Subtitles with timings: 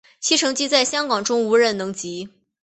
[0.19, 2.27] 其成绩在香港中无人能及。